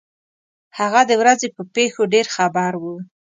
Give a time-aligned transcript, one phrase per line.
[0.77, 2.95] هغه د ورځې په پېښو ډېر خبر وو.